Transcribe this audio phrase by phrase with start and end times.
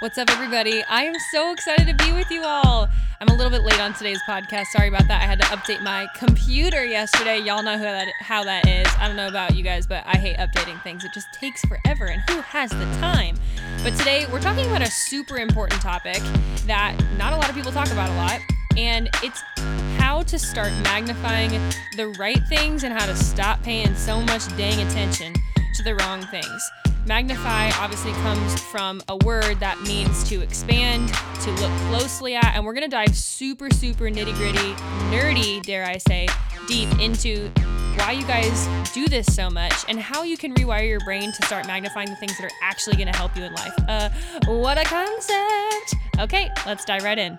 [0.00, 0.84] What's up, everybody?
[0.90, 2.86] I am so excited to be with you all.
[3.18, 4.66] I'm a little bit late on today's podcast.
[4.66, 5.22] Sorry about that.
[5.22, 7.38] I had to update my computer yesterday.
[7.38, 8.86] Y'all know that, how that is.
[9.00, 11.02] I don't know about you guys, but I hate updating things.
[11.06, 13.36] It just takes forever, and who has the time?
[13.82, 16.20] But today, we're talking about a super important topic
[16.66, 18.40] that not a lot of people talk about a lot,
[18.76, 19.40] and it's
[19.96, 21.52] how to start magnifying
[21.96, 25.32] the right things and how to stop paying so much dang attention
[25.74, 26.70] to the wrong things.
[27.06, 31.08] Magnify obviously comes from a word that means to expand,
[31.42, 34.74] to look closely at, and we're gonna dive super, super nitty gritty,
[35.14, 36.26] nerdy, dare I say,
[36.66, 37.48] deep into
[37.94, 41.46] why you guys do this so much and how you can rewire your brain to
[41.46, 43.74] start magnifying the things that are actually gonna help you in life.
[43.86, 44.10] Uh,
[44.46, 45.94] what a concept!
[46.18, 47.38] Okay, let's dive right in.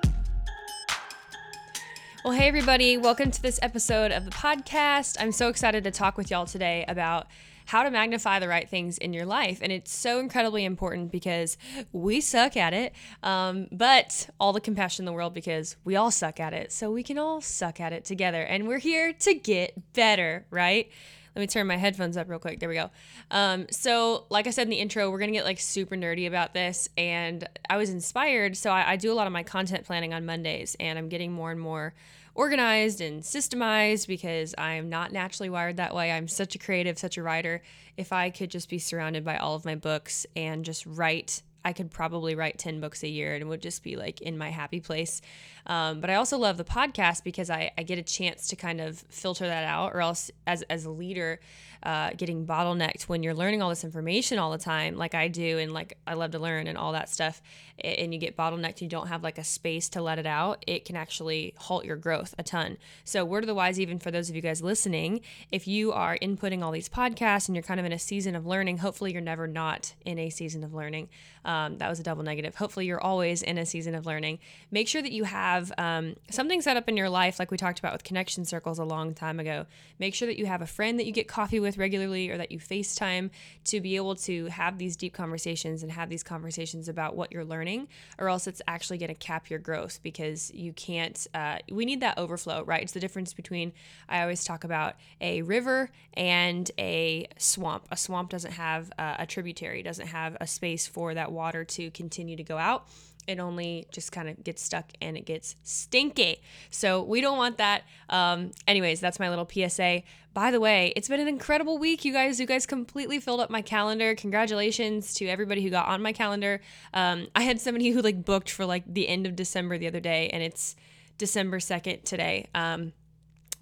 [2.23, 5.17] Well, hey, everybody, welcome to this episode of the podcast.
[5.19, 7.27] I'm so excited to talk with y'all today about
[7.67, 9.59] how to magnify the right things in your life.
[9.61, 11.57] And it's so incredibly important because
[11.91, 12.93] we suck at it,
[13.23, 16.71] um, but all the compassion in the world because we all suck at it.
[16.71, 18.41] So we can all suck at it together.
[18.41, 20.89] And we're here to get better, right?
[21.35, 22.59] Let me turn my headphones up real quick.
[22.59, 22.89] There we go.
[23.29, 26.55] Um, so, like I said in the intro, we're gonna get like super nerdy about
[26.55, 28.57] this, and I was inspired.
[28.57, 31.31] So I, I do a lot of my content planning on Mondays, and I'm getting
[31.31, 31.93] more and more
[32.37, 36.11] organized and systemized because I'm not naturally wired that way.
[36.11, 37.63] I'm such a creative, such a writer.
[37.97, 41.73] If I could just be surrounded by all of my books and just write I
[41.73, 44.79] could probably write 10 books a year and would just be like in my happy
[44.79, 45.21] place.
[45.65, 48.79] Um, but I also love the podcast because I, I get a chance to kind
[48.79, 51.41] of filter that out, or else, as, as a leader,
[51.83, 55.57] uh, getting bottlenecked when you're learning all this information all the time, like I do,
[55.57, 57.41] and like I love to learn and all that stuff,
[57.79, 60.85] and you get bottlenecked, you don't have like a space to let it out, it
[60.85, 62.77] can actually halt your growth a ton.
[63.03, 65.21] So, word of the wise, even for those of you guys listening,
[65.51, 68.45] if you are inputting all these podcasts and you're kind of in a season of
[68.45, 71.09] learning, hopefully you're never not in a season of learning.
[71.45, 72.55] Um, that was a double negative.
[72.55, 74.39] Hopefully you're always in a season of learning.
[74.69, 77.79] Make sure that you have um, something set up in your life, like we talked
[77.79, 79.65] about with connection circles a long time ago.
[79.99, 82.51] Make sure that you have a friend that you get coffee with regularly or that
[82.51, 83.31] you FaceTime
[83.65, 87.43] to be able to have these deep conversations and have these conversations about what you're
[87.43, 87.87] learning,
[88.19, 91.25] or else it's actually going to cap your growth because you can't.
[91.33, 92.83] Uh, we need that overflow, right?
[92.83, 93.73] It's the difference between,
[94.07, 97.87] I always talk about a river and a swamp.
[97.89, 101.89] A swamp doesn't have uh, a tributary, doesn't have a space for that water to
[101.89, 102.87] continue to go out
[103.27, 106.41] it only just kind of gets stuck and it gets stinky.
[106.69, 107.83] So we don't want that.
[108.09, 110.03] Um, anyways, that's my little PSA.
[110.33, 112.39] By the way, it's been an incredible week, you guys.
[112.39, 114.15] You guys completely filled up my calendar.
[114.15, 116.61] Congratulations to everybody who got on my calendar.
[116.93, 119.99] Um, I had somebody who like booked for like the end of December the other
[119.99, 120.75] day, and it's
[121.17, 122.47] December 2nd today.
[122.53, 122.93] Um,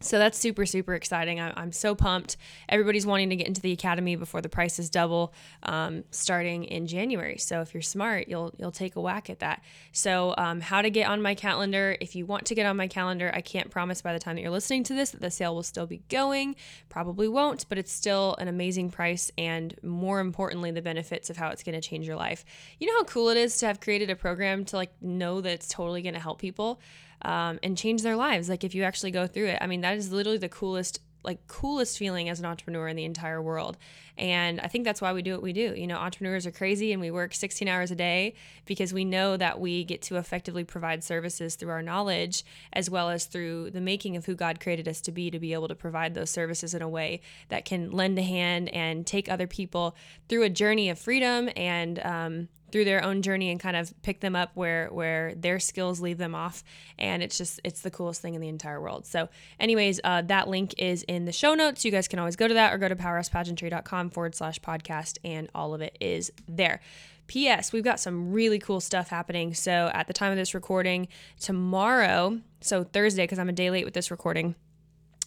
[0.06, 1.40] so that's super, super exciting.
[1.40, 2.38] I, am so pumped.
[2.70, 5.34] Everybody's wanting to get into the academy before the prices double,
[5.64, 7.38] um, starting in January.
[7.38, 9.64] So if you're smart, you'll you'll take a whack at that.
[9.92, 11.98] So um, how to get on my calendar?
[12.00, 14.42] If you want to get on my calendar, I can't promise by the time that
[14.42, 16.56] you're listening to this that the sale will still be going.
[16.90, 21.50] Probably won't, but it's still an amazing price, and more importantly, the benefits of how
[21.50, 22.46] it's going to change your life.
[22.80, 25.52] You know how cool it is to have created a program to like know that
[25.52, 26.80] it's totally going to help people
[27.22, 28.50] um, and change their lives.
[28.50, 31.48] Like if you actually go through it, I mean, that is literally the coolest like
[31.48, 33.78] coolest feeling as an entrepreneur in the entire world.
[34.18, 35.74] And I think that's why we do what we do.
[35.76, 39.36] You know, entrepreneurs are crazy and we work 16 hours a day because we know
[39.36, 43.82] that we get to effectively provide services through our knowledge as well as through the
[43.82, 46.74] making of who God created us to be to be able to provide those services
[46.74, 49.96] in a way that can lend a hand and take other people
[50.30, 54.20] through a journey of freedom and um, through their own journey and kind of pick
[54.20, 56.62] them up where where their skills leave them off.
[57.00, 59.06] And it's just it's the coolest thing in the entire world.
[59.06, 59.30] So
[59.62, 61.86] anyways uh, that link is in the show notes.
[61.86, 65.50] You guys can always go to that or go to powerhousepageantry.com forward slash podcast and
[65.56, 66.82] all of it is there.
[67.28, 67.72] P.S.
[67.72, 69.54] We've got some really cool stuff happening.
[69.54, 71.08] So, at the time of this recording,
[71.40, 74.54] tomorrow, so Thursday, because I'm a day late with this recording,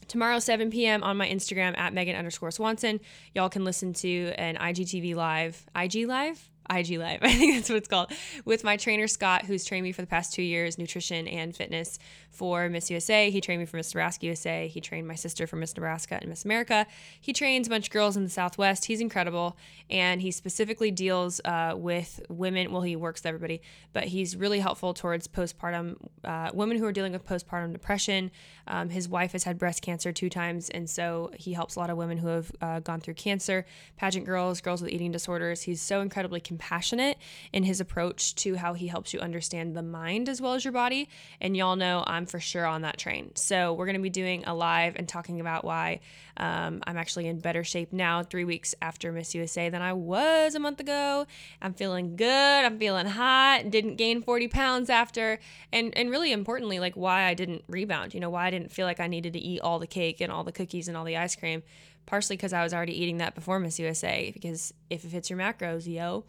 [0.06, 2.98] tomorrow 7 p.m on my instagram at megan underscore swanson.
[3.34, 7.20] Y'all can listen to an igtv live ig live IG Live.
[7.22, 8.12] I think that's what it's called.
[8.44, 11.98] With my trainer Scott, who's trained me for the past two years, nutrition and fitness
[12.31, 13.31] for Miss USA.
[13.31, 14.69] He trained me for Miss Nebraska USA.
[14.69, 16.87] He trained my sister for Miss Nebraska and Miss America.
[17.20, 18.84] He trains a bunch of girls in the Southwest.
[18.84, 19.56] He's incredible,
[19.90, 22.70] and he specifically deals uh, with women.
[22.70, 23.62] Well, he works with everybody,
[23.93, 28.31] but he's really helpful towards postpartum uh, women who are dealing with postpartum depression.
[28.66, 31.90] Um, his wife has had breast cancer two times, and so he helps a lot
[31.90, 33.64] of women who have uh, gone through cancer.
[33.96, 35.62] Pageant girls, girls with eating disorders.
[35.62, 37.19] He's so incredibly compassionate
[37.52, 40.72] in his approach to how he helps you understand the mind as well as your
[40.72, 41.08] body.
[41.40, 43.31] And y'all know I'm for sure on that train.
[43.37, 46.00] So we're going to be doing a live and talking about why
[46.37, 50.56] um, I'm actually in better shape now, three weeks after Miss USA, than I was
[50.56, 51.26] a month ago.
[51.62, 52.26] I'm feeling good.
[52.64, 53.70] I'm feeling hot.
[53.70, 55.38] Didn't gain 40 pounds after.
[55.72, 58.87] And, and really importantly, like why I didn't rebound, you know, why I didn't feel
[58.87, 61.16] like I needed to eat all the cake and all the cookies and all the
[61.16, 61.62] ice cream
[62.08, 65.38] partially because I was already eating that before Miss USA, because if it fits your
[65.38, 66.25] macros, yo.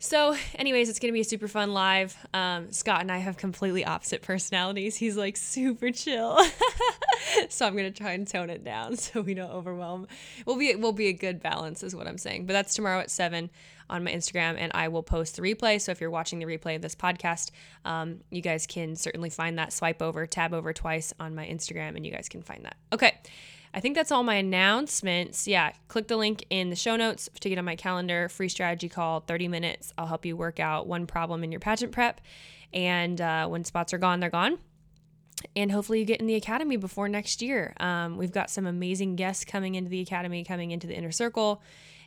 [0.00, 2.16] So, anyways, it's gonna be a super fun live.
[2.32, 4.96] Um, Scott and I have completely opposite personalities.
[4.96, 6.38] He's like super chill,
[7.48, 10.06] so I'm gonna try and tone it down so we don't overwhelm.
[10.46, 12.46] We'll be we'll be a good balance, is what I'm saying.
[12.46, 13.50] But that's tomorrow at seven
[13.90, 15.80] on my Instagram, and I will post the replay.
[15.80, 17.50] So if you're watching the replay of this podcast,
[17.84, 19.72] um, you guys can certainly find that.
[19.72, 22.76] Swipe over, tab over twice on my Instagram, and you guys can find that.
[22.92, 23.18] Okay.
[23.74, 25.46] I think that's all my announcements.
[25.46, 28.28] Yeah, click the link in the show notes to get on my calendar.
[28.28, 29.92] Free strategy call, 30 minutes.
[29.98, 32.20] I'll help you work out one problem in your pageant prep.
[32.72, 34.58] And uh, when spots are gone, they're gone.
[35.54, 37.72] And hopefully, you get in the academy before next year.
[37.78, 41.62] Um, we've got some amazing guests coming into the academy, coming into the inner circle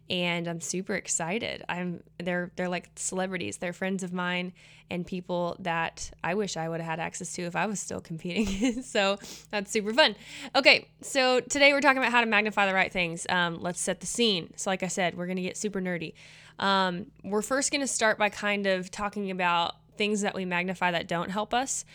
[0.10, 1.64] and I'm super excited.
[1.70, 3.58] I'm they're they're like celebrities.
[3.58, 4.54] They're friends of mine
[4.90, 8.02] and people that I wish I would have had access to if I was still
[8.02, 8.84] competing.
[8.84, 9.18] so
[9.50, 10.16] that's super fun.
[10.54, 13.26] Okay, so today we're talking about how to magnify the right things.
[13.30, 14.54] Um, let's set the scene.
[14.58, 16.14] So like I said, we're gonna get super nerdy.
[16.60, 21.08] Um, we're first gonna start by kind of talking about things that we magnify that
[21.08, 21.86] don't help us.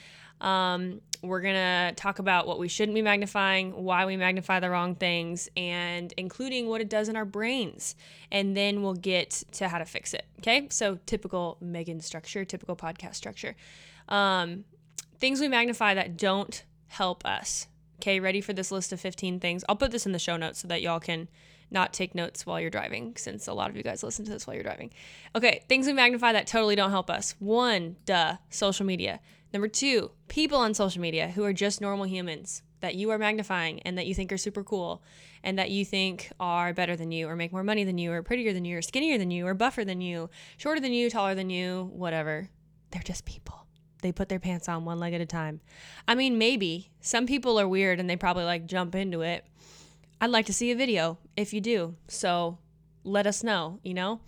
[0.41, 4.71] Um, we're going to talk about what we shouldn't be magnifying, why we magnify the
[4.71, 7.94] wrong things, and including what it does in our brains.
[8.31, 10.27] And then we'll get to how to fix it.
[10.38, 10.69] Okay.
[10.71, 13.56] So, typical Megan structure, typical podcast structure.
[14.09, 14.65] Um,
[15.19, 17.67] things we magnify that don't help us.
[18.00, 18.21] Okay.
[18.21, 19.65] Ready for this list of 15 things?
[19.69, 21.29] I'll put this in the show notes so that y'all can
[21.69, 24.47] not take notes while you're driving, since a lot of you guys listen to this
[24.47, 24.93] while you're driving.
[25.35, 25.65] Okay.
[25.69, 27.35] Things we magnify that totally don't help us.
[27.39, 29.21] One, duh, social media.
[29.56, 33.81] Number two, people on social media who are just normal humans that you are magnifying
[33.85, 35.03] and that you think are super cool
[35.43, 38.23] and that you think are better than you or make more money than you or
[38.23, 41.35] prettier than you or skinnier than you or buffer than you, shorter than you, taller
[41.35, 42.50] than you, whatever.
[42.91, 43.64] They're just people.
[44.03, 45.62] They put their pants on one leg at a time.
[46.06, 49.47] I mean, maybe some people are weird and they probably like jump into it.
[50.20, 51.97] I'd like to see a video if you do.
[52.08, 52.58] So
[53.05, 54.20] let us know, you know?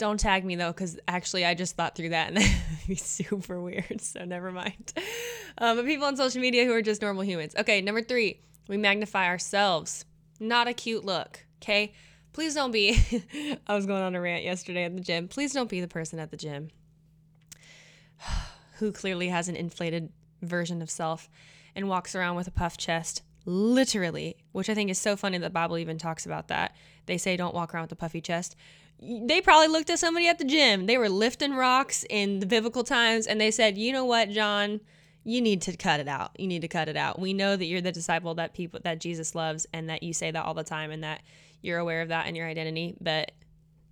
[0.00, 3.60] Don't tag me though, because actually I just thought through that and it'd be super
[3.60, 4.00] weird.
[4.00, 4.94] So never mind.
[5.58, 7.54] Um, but people on social media who are just normal humans.
[7.54, 10.06] Okay, number three, we magnify ourselves.
[10.40, 11.44] Not a cute look.
[11.62, 11.92] Okay,
[12.32, 12.98] please don't be.
[13.66, 15.28] I was going on a rant yesterday at the gym.
[15.28, 16.70] Please don't be the person at the gym
[18.78, 20.10] who clearly has an inflated
[20.40, 21.28] version of self
[21.76, 25.52] and walks around with a puff chest literally, which I think is so funny that
[25.52, 26.74] Bible even talks about that.
[27.04, 28.56] They say don't walk around with a puffy chest
[29.02, 30.86] they probably looked at somebody at the gym.
[30.86, 34.80] They were lifting rocks in the biblical times and they said, "You know what, John?
[35.24, 36.30] You need to cut it out.
[36.38, 37.18] You need to cut it out.
[37.18, 40.30] We know that you're the disciple that people that Jesus loves and that you say
[40.30, 41.22] that all the time and that
[41.62, 43.32] you're aware of that in your identity, but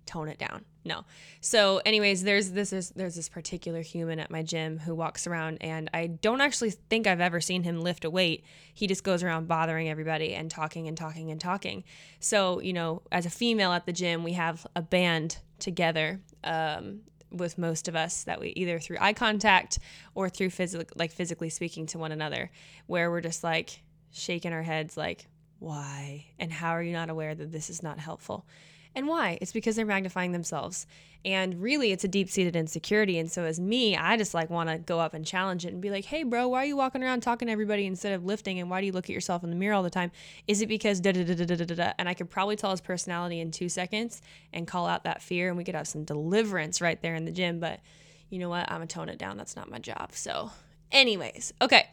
[0.05, 0.65] tone it down.
[0.85, 1.03] No.
[1.41, 5.57] So, anyways, there's this is there's this particular human at my gym who walks around,
[5.59, 8.45] and I don't actually think I've ever seen him lift a weight.
[8.73, 11.83] He just goes around bothering everybody and talking and talking and talking.
[12.19, 16.21] So, you know, as a female at the gym, we have a band together.
[16.43, 19.77] Um, with most of us that we either through eye contact
[20.15, 22.49] or through physical like physically speaking to one another
[22.87, 25.27] where we're just like shaking our heads like
[25.59, 28.47] why and how are you not aware that this is not helpful
[28.95, 29.37] and why?
[29.41, 30.87] It's because they're magnifying themselves.
[31.25, 33.19] And really, it's a deep seated insecurity.
[33.19, 35.81] And so, as me, I just like want to go up and challenge it and
[35.81, 38.57] be like, hey, bro, why are you walking around talking to everybody instead of lifting?
[38.59, 40.11] And why do you look at yourself in the mirror all the time?
[40.47, 41.93] Is it because da da da da da da da?
[41.97, 44.21] And I could probably tell his personality in two seconds
[44.53, 45.49] and call out that fear.
[45.49, 47.59] And we could have some deliverance right there in the gym.
[47.59, 47.81] But
[48.29, 48.71] you know what?
[48.71, 49.35] I'm going to tone it down.
[49.35, 50.11] That's not my job.
[50.13, 50.51] So,
[50.91, 51.89] anyways, okay.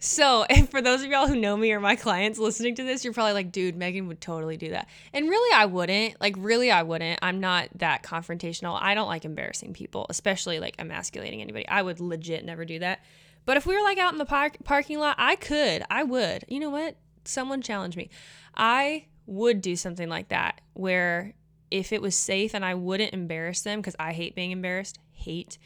[0.00, 3.04] So, and for those of y'all who know me or my clients listening to this,
[3.04, 4.88] you're probably like, dude, Megan would totally do that.
[5.12, 6.20] And really, I wouldn't.
[6.20, 7.20] Like, really, I wouldn't.
[7.22, 8.78] I'm not that confrontational.
[8.80, 11.68] I don't like embarrassing people, especially like emasculating anybody.
[11.68, 13.04] I would legit never do that.
[13.44, 15.84] But if we were like out in the park, parking lot, I could.
[15.90, 16.44] I would.
[16.48, 16.96] You know what?
[17.24, 18.10] Someone challenge me.
[18.56, 21.34] I would do something like that where
[21.70, 25.56] if it was safe and I wouldn't embarrass them because I hate being embarrassed, hate.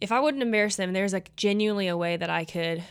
[0.00, 2.84] If I wouldn't embarrass them, there's like genuinely a way that I could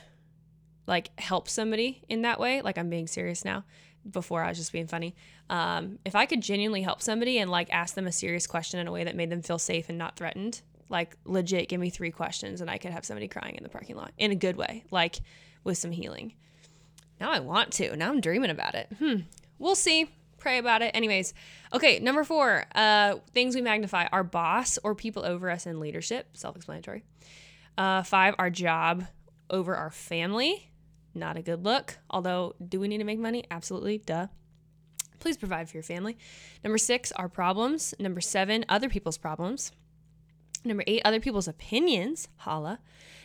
[0.88, 3.64] like help somebody in that way, like I'm being serious now.
[4.10, 5.16] Before I was just being funny.
[5.50, 8.86] Um, if I could genuinely help somebody and like ask them a serious question in
[8.86, 12.12] a way that made them feel safe and not threatened, like legit, give me three
[12.12, 14.84] questions and I could have somebody crying in the parking lot in a good way,
[14.92, 15.22] like
[15.64, 16.34] with some healing.
[17.20, 17.96] Now I want to.
[17.96, 18.90] Now I'm dreaming about it.
[19.00, 19.22] Hmm.
[19.58, 20.08] We'll see
[20.46, 20.92] pray about it.
[20.94, 21.34] Anyways,
[21.74, 26.38] okay, number four, uh, things we magnify our boss or people over us in leadership,
[26.38, 27.04] self explanatory.
[27.76, 29.06] Uh, five, our job
[29.50, 30.70] over our family.
[31.16, 31.98] Not a good look.
[32.10, 33.46] Although, do we need to make money?
[33.50, 34.00] Absolutely.
[34.00, 34.28] Duh.
[35.20, 36.18] Please provide for your family.
[36.64, 37.96] Number six, our problems.
[37.98, 39.72] Number seven, other people's problems.
[40.66, 42.28] Number eight, other people's opinions.
[42.38, 42.80] Holla.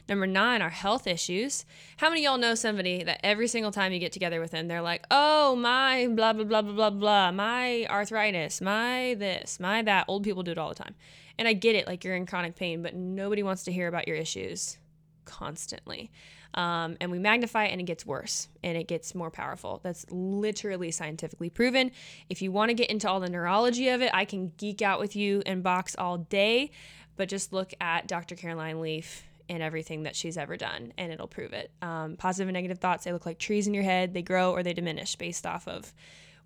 [0.09, 1.65] Number nine, our health issues.
[1.99, 4.83] How many y'all know somebody that every single time you get together with them, they're
[4.83, 10.07] like, oh, my blah, blah, blah, blah, blah, blah, my arthritis, my this, my that.
[10.09, 10.95] Old people do it all the time.
[11.39, 14.07] And I get it, like you're in chronic pain, but nobody wants to hear about
[14.07, 14.79] your issues
[15.25, 16.11] constantly.
[16.55, 19.81] Um, and we magnify it and it gets worse and it gets more powerful.
[19.83, 21.93] That's literally scientifically proven.
[22.29, 24.99] If you want to get into all the neurology of it, I can geek out
[24.99, 26.73] with you and box all day,
[27.17, 28.35] but just look at Dr.
[28.35, 31.73] Caroline Leaf and everything that she's ever done, and it'll prove it.
[31.83, 34.63] Um, positive and negative thoughts, they look like trees in your head, they grow or
[34.63, 35.93] they diminish based off of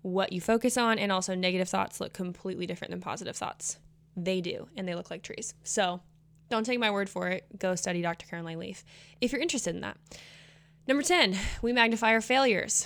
[0.01, 3.77] what you focus on, and also negative thoughts look completely different than positive thoughts.
[4.17, 5.53] They do, and they look like trees.
[5.63, 6.01] So
[6.49, 7.45] don't take my word for it.
[7.57, 8.25] Go study Dr.
[8.27, 8.83] Caroline Leaf
[9.21, 9.97] if you're interested in that.
[10.87, 12.85] Number 10, we magnify our failures.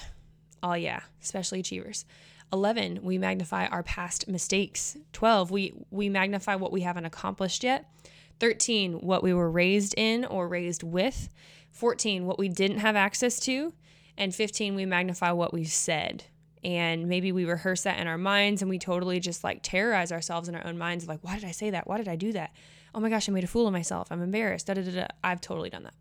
[0.64, 2.06] Oh, yeah, especially achievers.
[2.52, 4.98] 11, we magnify our past mistakes.
[5.14, 7.92] 12, we, we magnify what we haven't accomplished yet.
[8.40, 11.30] 13, what we were raised in or raised with.
[11.72, 13.74] 14, what we didn't have access to.
[14.18, 16.24] And 15, we magnify what we said.
[16.64, 20.50] And maybe we rehearse that in our minds and we totally just like terrorize ourselves
[20.50, 21.88] in our own minds like, why did I say that?
[21.88, 22.52] Why did I do that?
[22.94, 24.08] Oh my gosh, I made a fool of myself.
[24.12, 24.68] I'm embarrassed.
[24.68, 25.08] Da, da, da, da.
[25.24, 25.94] I've totally done that.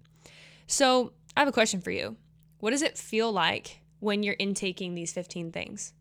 [0.67, 2.17] So I have a question for you.
[2.61, 5.93] What does it feel like when you're intaking these 15 things?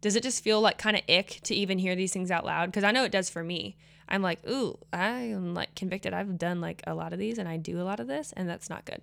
[0.00, 2.66] Does it just feel like kind of ick to even hear these things out loud?
[2.66, 3.76] Because I know it does for me.
[4.08, 6.12] I'm like, ooh, I'm like convicted.
[6.12, 8.48] I've done like a lot of these and I do a lot of this, and
[8.48, 9.00] that's not good.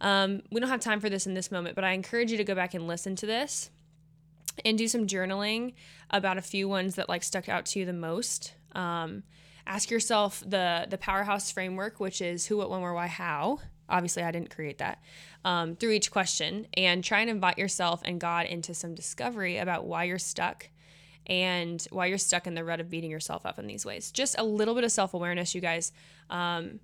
[0.00, 2.44] Um, we don't have time for this in this moment, but I encourage you to
[2.44, 3.70] go back and listen to this
[4.64, 5.74] and do some journaling
[6.10, 8.54] about a few ones that like stuck out to you the most.
[8.72, 9.22] Um,
[9.66, 13.60] ask yourself the the powerhouse framework, which is who, what, when, where, why, how.
[13.88, 15.00] Obviously, I didn't create that.
[15.44, 19.84] Um, through each question, and try and invite yourself and God into some discovery about
[19.84, 20.68] why you're stuck
[21.26, 24.10] and why you're stuck in the rut of beating yourself up in these ways.
[24.10, 25.92] Just a little bit of self awareness, you guys.
[26.30, 26.80] Um,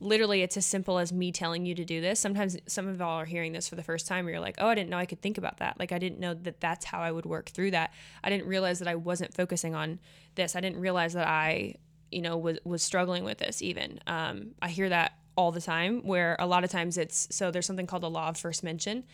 [0.00, 2.18] literally, it's as simple as me telling you to do this.
[2.18, 4.74] Sometimes some of y'all are hearing this for the first time, you're like, oh, I
[4.74, 5.78] didn't know I could think about that.
[5.78, 7.92] Like, I didn't know that that's how I would work through that.
[8.24, 10.00] I didn't realize that I wasn't focusing on
[10.34, 10.56] this.
[10.56, 11.74] I didn't realize that I,
[12.10, 14.00] you know, was, was struggling with this even.
[14.06, 17.66] Um, I hear that all the time, where a lot of times it's so there's
[17.66, 19.04] something called the law of first mention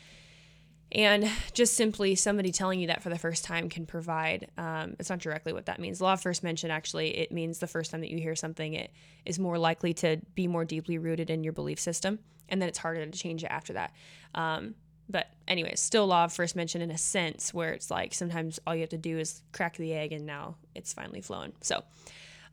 [0.93, 5.11] and just simply somebody telling you that for the first time can provide, um, it's
[5.11, 6.01] not directly what that means.
[6.01, 8.93] Law of first mention actually, it means the first time that you hear something, it
[9.25, 12.21] is more likely to be more deeply rooted in your belief system.
[12.49, 13.93] And then it's harder to change it after that.
[14.35, 14.77] Um,
[15.09, 18.75] but, anyways, still law of first mention in a sense where it's like sometimes all
[18.75, 21.53] you have to do is crack the egg and now it's finally flowing.
[21.61, 21.83] So,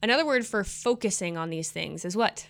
[0.03, 2.47] another word for focusing on these things is what?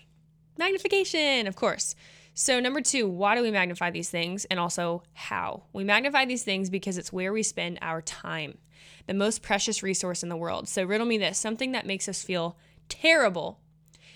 [0.57, 1.95] Magnification, of course.
[2.33, 4.45] So, number two, why do we magnify these things?
[4.45, 5.63] And also, how?
[5.71, 8.57] We magnify these things because it's where we spend our time,
[9.05, 10.67] the most precious resource in the world.
[10.67, 12.57] So, riddle me this something that makes us feel
[12.89, 13.59] terrible.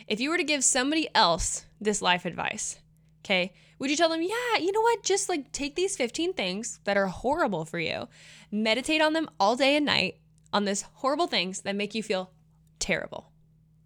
[0.08, 2.79] If you were to give somebody else this life advice,
[3.24, 5.03] okay, would you tell them, yeah, you know what?
[5.03, 8.08] Just like take these 15 things that are horrible for you,
[8.51, 10.17] meditate on them all day and night
[10.51, 12.32] on these horrible things that make you feel
[12.79, 13.31] terrible.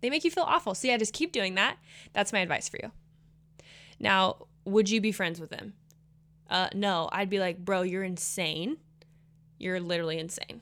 [0.02, 0.74] They make you feel awful.
[0.74, 1.78] So, yeah, just keep doing that.
[2.14, 2.92] That's my advice for you.
[4.00, 5.74] Now, would you be friends with them?
[6.50, 8.78] Uh, no, I'd be like, bro, you're insane.
[9.58, 10.62] You're literally insane.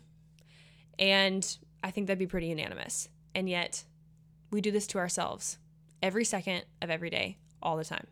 [1.00, 3.10] And I think that'd be pretty unanimous.
[3.34, 3.86] And yet,
[4.52, 5.58] we do this to ourselves
[6.02, 8.08] every second of every day, all the time.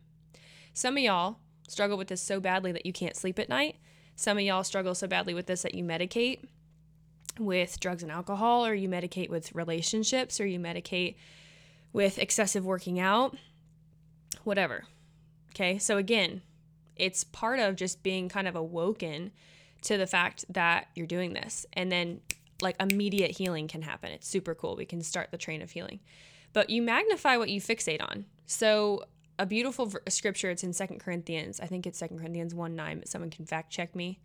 [0.74, 3.76] Some of y'all struggle with this so badly that you can't sleep at night.
[4.16, 6.46] Some of y'all struggle so badly with this that you medicate
[7.39, 11.15] with drugs and alcohol, or you medicate with relationships, or you medicate
[11.94, 13.36] with excessive working out,
[14.44, 14.86] whatever.
[15.51, 15.77] Okay.
[15.77, 16.41] So again,
[16.96, 19.32] it's part of just being kind of awoken
[19.84, 21.65] to the fact that you're doing this.
[21.74, 22.22] And then
[22.62, 24.12] like immediate healing can happen.
[24.12, 24.75] It's super cool.
[24.75, 26.00] We can start the train of healing.
[26.53, 28.25] But you magnify what you fixate on.
[28.46, 29.06] So
[29.39, 31.60] a beautiful scripture, it's in Second Corinthians.
[31.60, 34.20] I think it's Second Corinthians 1 9, but someone can fact check me.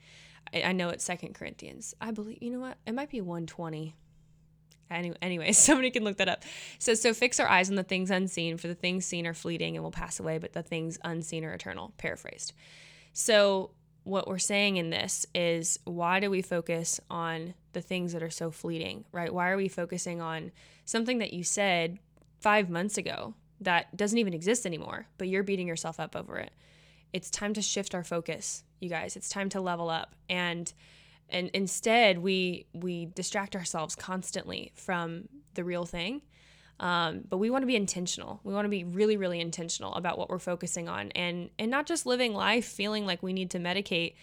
[0.53, 1.95] I, I know it's Second Corinthians.
[2.01, 2.79] I believe, you know what?
[2.87, 3.95] It might be 120.
[4.91, 6.43] Anyway, anyway, somebody can look that up.
[6.79, 9.77] So, so fix our eyes on the things unseen, for the things seen are fleeting
[9.77, 11.93] and will pass away, but the things unseen are eternal.
[11.99, 12.53] Paraphrased.
[13.13, 13.71] So,
[14.05, 18.31] what we're saying in this is why do we focus on the things that are
[18.31, 19.33] so fleeting, right?
[19.33, 20.51] Why are we focusing on
[20.85, 21.99] something that you said
[22.41, 26.51] five months ago that doesn't even exist anymore, but you're beating yourself up over it?
[27.13, 29.17] It's time to shift our focus, you guys.
[29.17, 30.15] It's time to level up.
[30.29, 30.73] And
[31.33, 36.23] and instead we we distract ourselves constantly from the real thing
[36.79, 40.19] um, but we want to be intentional we want to be really really intentional about
[40.19, 43.59] what we're focusing on and and not just living life feeling like we need to
[43.59, 44.15] medicate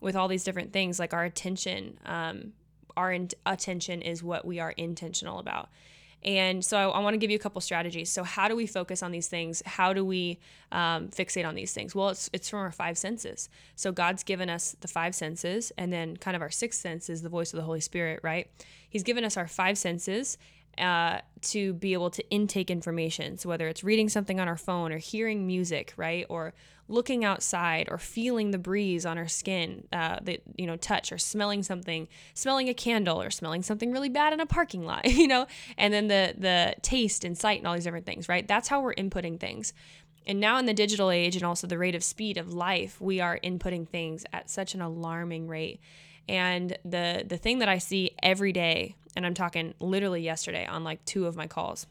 [0.00, 2.52] with all these different things like our attention um,
[2.96, 5.70] our in- attention is what we are intentional about
[6.24, 8.10] and so I, I want to give you a couple strategies.
[8.10, 9.62] So how do we focus on these things?
[9.64, 10.38] How do we
[10.72, 11.94] um, fixate on these things?
[11.94, 13.48] Well, it's it's from our five senses.
[13.76, 17.22] So God's given us the five senses, and then kind of our sixth sense is
[17.22, 18.50] the voice of the Holy Spirit, right?
[18.88, 20.38] He's given us our five senses,
[20.78, 23.36] uh, to be able to intake information.
[23.36, 26.54] So whether it's reading something on our phone or hearing music, right, or
[26.88, 31.18] looking outside or feeling the breeze on our skin, uh, the you know touch or
[31.18, 35.28] smelling something, smelling a candle or smelling something really bad in a parking lot, you
[35.28, 38.48] know, and then the the taste and sight and all these different things, right?
[38.48, 39.72] That's how we're inputting things.
[40.26, 43.20] And now in the digital age and also the rate of speed of life, we
[43.20, 45.80] are inputting things at such an alarming rate.
[46.28, 50.84] And the the thing that I see every day, and I'm talking literally yesterday on
[50.84, 51.86] like two of my calls,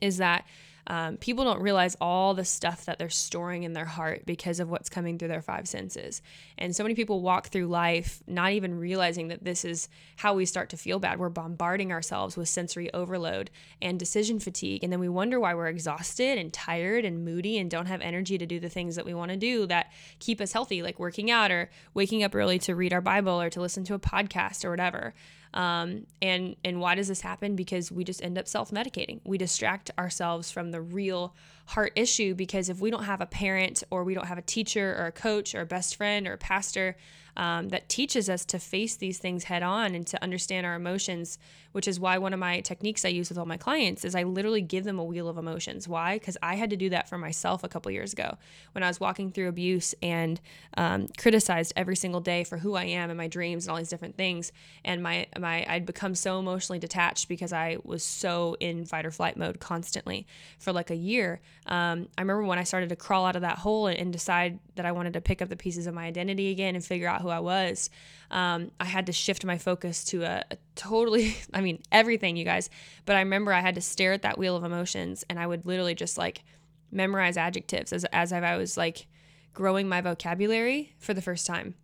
[0.00, 0.44] is that
[0.86, 4.68] um, people don't realize all the stuff that they're storing in their heart because of
[4.68, 6.22] what's coming through their five senses.
[6.58, 10.44] And so many people walk through life not even realizing that this is how we
[10.44, 11.20] start to feel bad.
[11.20, 14.82] We're bombarding ourselves with sensory overload and decision fatigue.
[14.82, 18.36] And then we wonder why we're exhausted and tired and moody and don't have energy
[18.38, 21.30] to do the things that we want to do that keep us healthy, like working
[21.30, 24.64] out or waking up early to read our Bible or to listen to a podcast
[24.64, 25.14] or whatever.
[25.54, 27.56] Um, and and why does this happen?
[27.56, 29.20] Because we just end up self medicating.
[29.24, 31.34] We distract ourselves from the real
[31.66, 34.96] heart issue because if we don't have a parent or we don't have a teacher
[34.98, 36.96] or a coach or a best friend or a pastor
[37.36, 41.38] um, that teaches us to face these things head on and to understand our emotions
[41.72, 44.22] which is why one of my techniques i use with all my clients is i
[44.22, 45.88] literally give them a wheel of emotions.
[45.88, 46.18] Why?
[46.18, 48.36] Because i had to do that for myself a couple years ago
[48.72, 50.40] when i was walking through abuse and
[50.76, 53.88] um, criticized every single day for who i am and my dreams and all these
[53.88, 54.52] different things.
[54.84, 59.10] And my my i'd become so emotionally detached because i was so in fight or
[59.10, 60.26] flight mode constantly
[60.58, 63.58] for like a year um, I remember when I started to crawl out of that
[63.58, 66.74] hole and, decide that I wanted to pick up the pieces of my identity again
[66.74, 67.88] and figure out who I was.
[68.30, 72.44] Um, I had to shift my focus to a, a, totally, I mean, everything, you
[72.44, 72.68] guys.
[73.06, 75.64] But I remember I had to stare at that wheel of emotions and I would
[75.64, 76.42] literally just like
[76.90, 79.06] memorize adjectives as, as I was like
[79.54, 81.74] growing my vocabulary for the first time.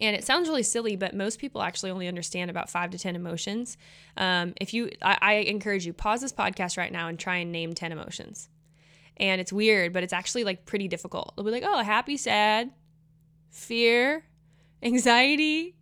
[0.00, 3.14] And it sounds really silly, but most people actually only understand about five to 10
[3.14, 3.76] emotions.
[4.16, 7.52] Um, if you, I, I encourage you, pause this podcast right now and try and
[7.52, 8.48] name 10 emotions
[9.22, 11.34] and it's weird, but it's actually like pretty difficult.
[11.36, 12.72] They'll be like, oh, happy, sad,
[13.50, 14.24] fear,
[14.82, 15.76] anxiety,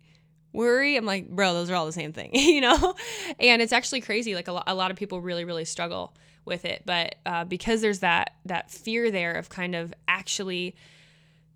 [0.53, 0.95] worry.
[0.95, 2.93] I'm like, bro, those are all the same thing, you know?
[3.39, 4.35] And it's actually crazy.
[4.35, 6.83] Like a, lo- a lot of people really, really struggle with it.
[6.85, 10.75] But uh, because there's that that fear there of kind of actually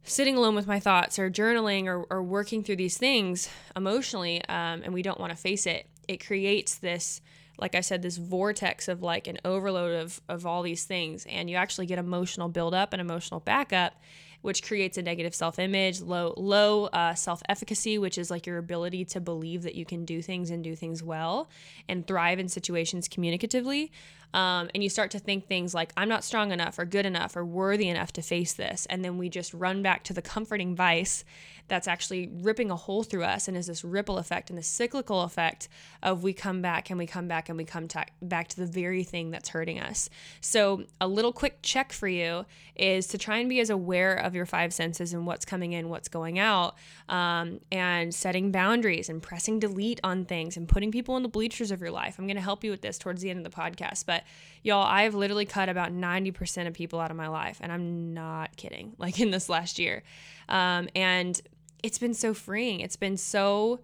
[0.02, 4.82] sitting alone with my thoughts or journaling or, or working through these things emotionally, um,
[4.84, 7.22] and we don't want to face it, it creates this
[7.58, 11.26] like I said, this vortex of like an overload of, of all these things.
[11.30, 13.94] And you actually get emotional buildup and emotional backup,
[14.42, 18.58] which creates a negative self image, low, low uh, self efficacy, which is like your
[18.58, 21.50] ability to believe that you can do things and do things well
[21.88, 23.90] and thrive in situations communicatively.
[24.36, 27.38] Um, and you start to think things like, I'm not strong enough or good enough
[27.38, 28.86] or worthy enough to face this.
[28.90, 31.24] And then we just run back to the comforting vice
[31.68, 35.22] that's actually ripping a hole through us and is this ripple effect and the cyclical
[35.22, 35.68] effect
[36.04, 38.66] of we come back and we come back and we come ta- back to the
[38.66, 40.10] very thing that's hurting us.
[40.42, 42.46] So, a little quick check for you
[42.76, 45.90] is to try and be as aware of your five senses and what's coming in,
[45.90, 46.76] what's going out,
[47.10, 51.72] um, and setting boundaries and pressing delete on things and putting people in the bleachers
[51.72, 52.20] of your life.
[52.20, 54.06] I'm going to help you with this towards the end of the podcast.
[54.06, 54.24] But,
[54.64, 58.56] y'all, I've literally cut about 90% of people out of my life, and I'm not
[58.58, 60.04] kidding, like in this last year.
[60.50, 61.40] Um, and
[61.84, 62.80] it's been so freeing.
[62.80, 63.80] It's been so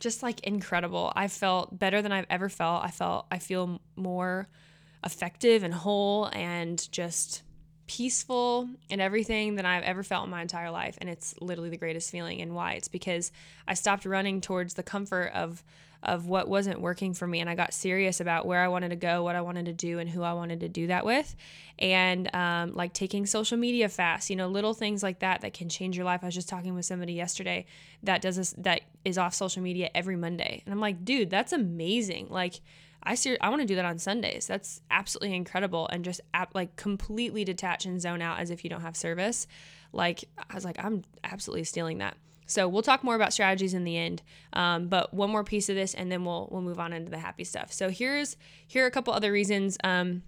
[0.00, 1.12] just like incredible.
[1.14, 2.84] I felt better than I've ever felt.
[2.84, 4.48] I felt I feel more
[5.04, 7.42] effective and whole and just
[7.86, 10.98] peaceful and everything than I've ever felt in my entire life.
[11.00, 12.40] And it's literally the greatest feeling.
[12.42, 12.72] And why?
[12.72, 13.32] It's because
[13.68, 15.62] I stopped running towards the comfort of
[16.02, 18.96] of what wasn't working for me and i got serious about where i wanted to
[18.96, 21.34] go what i wanted to do and who i wanted to do that with
[21.78, 25.68] and um, like taking social media fast you know little things like that that can
[25.68, 27.64] change your life i was just talking with somebody yesterday
[28.02, 31.52] that does this that is off social media every monday and i'm like dude that's
[31.52, 32.60] amazing like
[33.06, 34.48] I ser- I want to do that on Sundays.
[34.48, 38.70] That's absolutely incredible and just ap- like completely detach and zone out as if you
[38.70, 39.46] don't have service.
[39.92, 42.16] Like I was like I'm absolutely stealing that.
[42.46, 44.22] So we'll talk more about strategies in the end.
[44.52, 47.18] Um, but one more piece of this, and then we'll we'll move on into the
[47.18, 47.72] happy stuff.
[47.72, 50.22] So here's here are a couple other reasons um,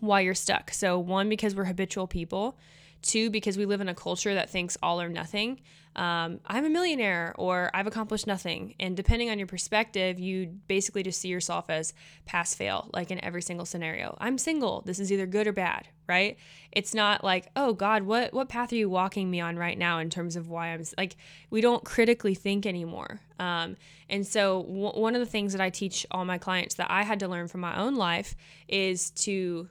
[0.00, 0.72] why you're stuck.
[0.72, 2.58] So one because we're habitual people.
[3.02, 5.60] Two, because we live in a culture that thinks all or nothing.
[5.98, 8.76] Um, I'm a millionaire or I've accomplished nothing.
[8.78, 11.92] And depending on your perspective, you basically just see yourself as
[12.24, 14.16] pass fail, like in every single scenario.
[14.20, 14.82] I'm single.
[14.86, 16.38] This is either good or bad, right?
[16.70, 19.98] It's not like, oh God, what what path are you walking me on right now
[19.98, 21.16] in terms of why I'm like
[21.50, 23.20] we don't critically think anymore.
[23.40, 23.76] Um,
[24.08, 27.02] and so w- one of the things that I teach all my clients that I
[27.02, 28.36] had to learn from my own life
[28.68, 29.68] is to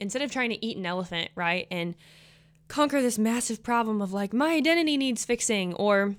[0.00, 1.94] instead of trying to eat an elephant, right, and
[2.72, 6.16] conquer this massive problem of like my identity needs fixing or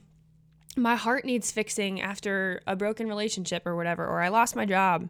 [0.78, 5.10] my heart needs fixing after a broken relationship or whatever, or I lost my job.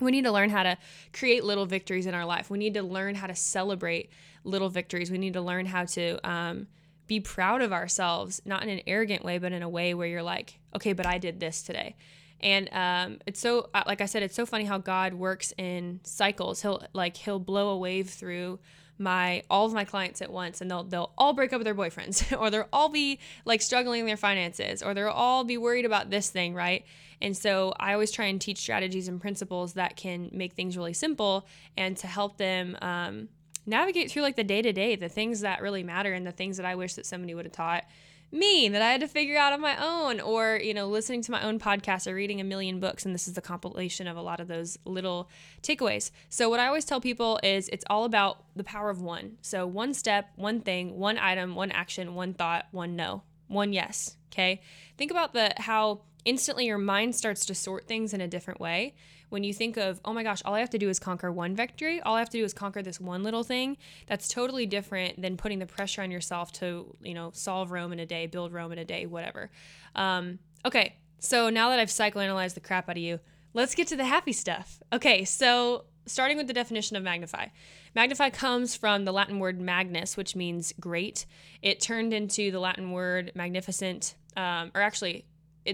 [0.00, 0.76] We need to learn how to
[1.12, 2.50] create little victories in our life.
[2.50, 4.10] We need to learn how to celebrate
[4.42, 5.12] little victories.
[5.12, 6.66] We need to learn how to um,
[7.06, 10.24] be proud of ourselves, not in an arrogant way, but in a way where you're
[10.24, 11.94] like, okay, but I did this today.
[12.40, 16.00] And um, it's so, uh, like I said, it's so funny how God works in
[16.02, 16.62] cycles.
[16.62, 18.58] He'll like he'll blow a wave through
[18.98, 21.74] my all of my clients at once and they'll they'll all break up with their
[21.74, 25.84] boyfriends or they'll all be like struggling in their finances or they'll all be worried
[25.84, 26.84] about this thing, right?
[27.20, 30.92] And so I always try and teach strategies and principles that can make things really
[30.92, 33.28] simple and to help them um,
[33.66, 36.56] navigate through like the day to day, the things that really matter and the things
[36.56, 37.84] that I wish that somebody would have taught
[38.30, 41.30] me that I had to figure out on my own, or, you know, listening to
[41.30, 43.06] my own podcast or reading a million books.
[43.06, 45.30] And this is the compilation of a lot of those little
[45.62, 46.10] takeaways.
[46.28, 49.38] So, what I always tell people is it's all about the power of one.
[49.40, 54.16] So, one step, one thing, one item, one action, one thought, one no, one yes.
[54.32, 54.60] Okay.
[54.96, 58.94] Think about the how instantly your mind starts to sort things in a different way
[59.28, 61.54] when you think of, oh my gosh, all I have to do is conquer one
[61.54, 65.20] victory, all I have to do is conquer this one little thing, that's totally different
[65.20, 68.52] than putting the pressure on yourself to, you know, solve Rome in a day, build
[68.52, 69.50] Rome in a day, whatever.
[69.94, 73.20] Um, okay, so now that I've psychoanalyzed the crap out of you,
[73.54, 74.80] let's get to the happy stuff.
[74.92, 77.46] Okay, so starting with the definition of magnify.
[77.94, 81.26] Magnify comes from the Latin word magnus, which means great.
[81.62, 85.24] It turned into the Latin word magnificent, um, or actually,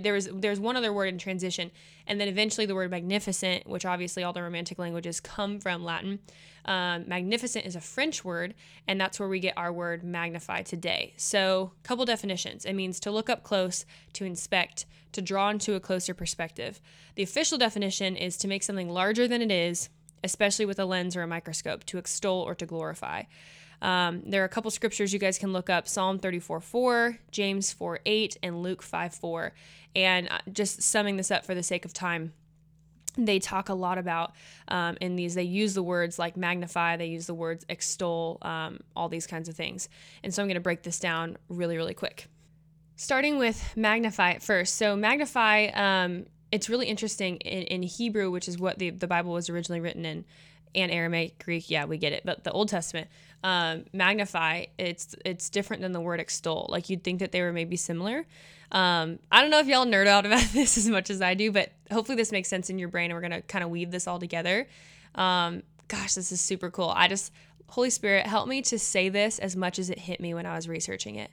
[0.03, 1.71] there was there's one other word in transition,
[2.07, 6.19] and then eventually the word magnificent, which obviously all the romantic languages come from Latin.
[6.65, 8.55] Um, magnificent is a French word,
[8.89, 11.13] and that's where we get our word magnify today.
[11.17, 12.65] So, couple definitions.
[12.65, 16.81] It means to look up close, to inspect, to draw into a closer perspective.
[17.17, 19.91] The official definition is to make something larger than it is,
[20.25, 23.23] especially with a lens or a microscope, to extol or to glorify.
[23.81, 27.73] Um, there are a couple scriptures you guys can look up Psalm 34 4, James
[27.73, 29.53] 4 8, and Luke 5 4.
[29.95, 32.33] And uh, just summing this up for the sake of time,
[33.17, 34.35] they talk a lot about
[34.69, 38.81] um, in these they use the words like magnify they use the words extol um,
[38.97, 39.89] all these kinds of things
[40.25, 42.27] and so i'm going to break this down really really quick
[42.97, 48.49] starting with magnify at first so magnify um, it's really interesting in, in hebrew which
[48.49, 50.25] is what the, the bible was originally written in
[50.75, 53.09] and aramaic greek yeah we get it but the old testament
[53.43, 57.53] um, magnify it's it's different than the word extol like you'd think that they were
[57.53, 58.25] maybe similar
[58.73, 61.53] um, I don't know if y'all nerd out about this as much as I do,
[61.53, 64.07] but hopefully this makes sense in your brain and we're to kind of weave this
[64.07, 64.67] all together.
[65.15, 66.93] Um, gosh, this is super cool.
[66.95, 67.33] I just,
[67.69, 70.57] Holy Spirit, help me to say this as much as it hit me when I
[70.57, 71.31] was researching it.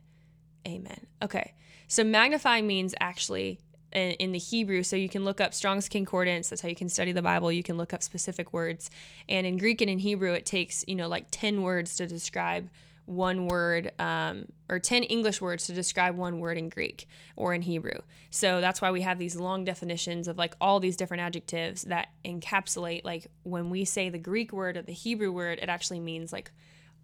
[0.67, 1.07] Amen.
[1.21, 1.53] Okay.
[1.87, 3.59] So magnify means actually
[3.91, 4.83] in, the Hebrew.
[4.83, 6.49] So you can look up Strong's Concordance.
[6.49, 7.51] That's how you can study the Bible.
[7.51, 8.89] You can look up specific words.
[9.27, 12.69] And in Greek and in Hebrew, it takes, you know, like 10 words to describe
[13.05, 17.61] one word um, or 10 English words to describe one word in Greek or in
[17.61, 17.99] Hebrew.
[18.29, 22.09] So that's why we have these long definitions of like all these different adjectives that
[22.23, 26.31] encapsulate, like when we say the Greek word or the Hebrew word, it actually means
[26.31, 26.51] like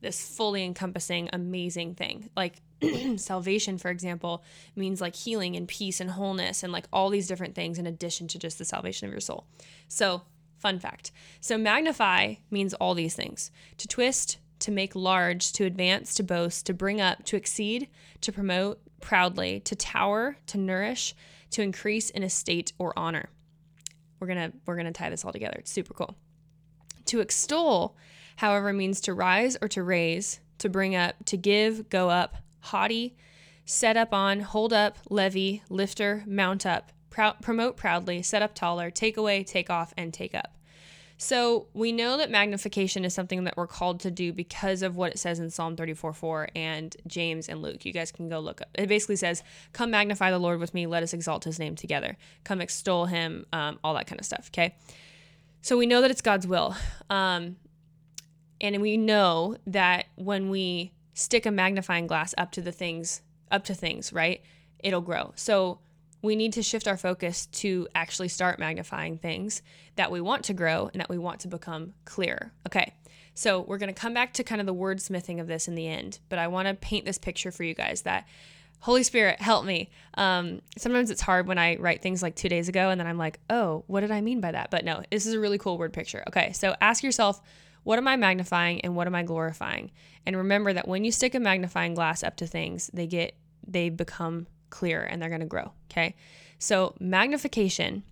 [0.01, 2.29] this fully encompassing, amazing thing.
[2.35, 2.61] Like
[3.17, 4.43] salvation, for example,
[4.75, 8.27] means like healing and peace and wholeness and like all these different things in addition
[8.29, 9.47] to just the salvation of your soul.
[9.87, 10.23] So,
[10.59, 11.11] fun fact.
[11.39, 16.65] So, magnify means all these things to twist, to make large, to advance, to boast,
[16.67, 17.89] to bring up, to exceed,
[18.21, 21.15] to promote proudly, to tower, to nourish,
[21.51, 23.29] to increase in estate or honor.
[24.19, 25.57] We're going to we're going to tie this all together.
[25.59, 26.15] It's super cool.
[27.05, 27.95] To extol,
[28.37, 33.15] however, means to rise or to raise, to bring up, to give, go up, haughty,
[33.65, 36.91] set up on, hold up, levy, lifter, mount up,
[37.41, 40.53] promote proudly, set up taller, take away, take off, and take up.
[41.19, 45.11] So we know that magnification is something that we're called to do because of what
[45.11, 47.85] it says in Psalm 34 4 and James and Luke.
[47.85, 48.69] You guys can go look up.
[48.75, 52.17] It basically says, Come magnify the Lord with me, let us exalt his name together.
[52.43, 54.51] Come extol him, um, all that kind of stuff.
[54.53, 54.75] Okay.
[55.63, 56.75] So we know that it's God's will.
[57.09, 57.55] Um,
[58.61, 63.63] and we know that when we stick a magnifying glass up to the things, up
[63.65, 64.41] to things, right,
[64.79, 65.33] it'll grow.
[65.35, 65.79] So
[66.21, 69.61] we need to shift our focus to actually start magnifying things
[69.95, 72.51] that we want to grow and that we want to become clear.
[72.67, 72.93] Okay,
[73.33, 75.87] So we're going to come back to kind of the wordsmithing of this in the
[75.87, 78.27] end, but I want to paint this picture for you guys that
[78.79, 79.89] Holy Spirit, help me.
[80.15, 83.17] Um, sometimes it's hard when I write things like two days ago and then I'm
[83.17, 84.69] like, oh, what did I mean by that?
[84.69, 86.23] But no, this is a really cool word picture.
[86.27, 87.41] Okay, so ask yourself,
[87.87, 89.91] what am I magnifying and what am I glorifying?
[90.25, 93.87] And remember that when you stick a magnifying glass up to things, they get they
[93.87, 96.13] become clear and they're going to grow, okay?
[96.59, 98.03] So magnification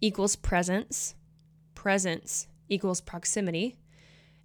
[0.00, 1.16] equals presence,
[1.74, 3.76] presence equals proximity,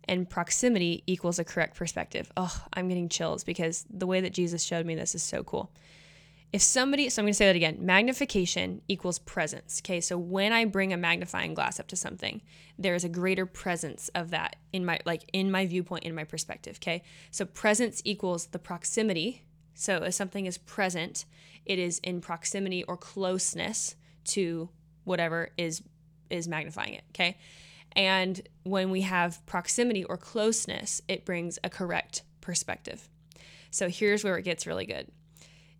[0.05, 2.31] and proximity equals a correct perspective.
[2.35, 5.71] Oh, I'm getting chills because the way that Jesus showed me this is so cool.
[6.53, 9.81] If somebody, so I'm going to say that again magnification equals presence.
[9.84, 12.41] Okay, so when I bring a magnifying glass up to something,
[12.79, 16.23] there is a greater presence of that in my, like in my viewpoint, in my
[16.23, 16.77] perspective.
[16.77, 19.43] Okay, so presence equals the proximity.
[19.73, 21.25] So if something is present,
[21.65, 24.69] it is in proximity or closeness to
[25.03, 25.84] whatever is
[26.29, 27.03] is magnifying it.
[27.10, 27.38] Okay,
[27.97, 33.10] and when we have proximity or closeness, it brings a correct perspective.
[33.71, 35.12] So here's where it gets really good.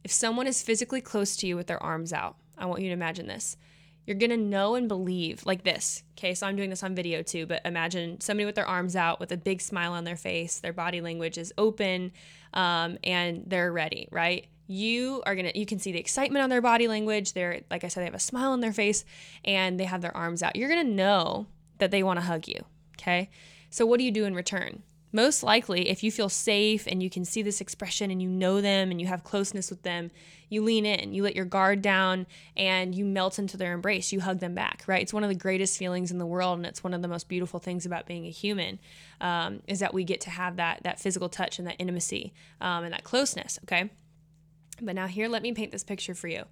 [0.06, 2.94] If someone is physically close to you with their arms out, I want you to
[2.94, 3.58] imagine this.
[4.06, 6.04] You're gonna know and believe like this.
[6.16, 9.20] Okay, so I'm doing this on video too, but imagine somebody with their arms out
[9.20, 12.12] with a big smile on their face, their body language is open,
[12.54, 14.46] um, and they're ready, right?
[14.68, 17.34] You are gonna, you can see the excitement on their body language.
[17.34, 19.06] They're, like I said, they have a smile on their face
[19.44, 20.56] and they have their arms out.
[20.56, 21.48] You're gonna know
[21.80, 22.64] that they wanna hug you.
[23.00, 23.32] Okay,
[23.72, 24.84] so what do you do in return?
[25.16, 28.60] Most likely, if you feel safe and you can see this expression and you know
[28.60, 30.12] them and you have closeness with them,
[30.50, 34.12] you lean in, you let your guard down, and you melt into their embrace.
[34.12, 35.02] You hug them back, right?
[35.02, 37.30] It's one of the greatest feelings in the world, and it's one of the most
[37.30, 38.78] beautiful things about being a human
[39.22, 42.84] um, is that we get to have that that physical touch and that intimacy um,
[42.84, 43.58] and that closeness.
[43.64, 43.90] Okay,
[44.82, 46.44] but now here, let me paint this picture for you.